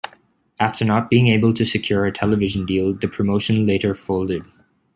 [0.59, 4.41] After not being able to secure a television deal, the promotion later folded.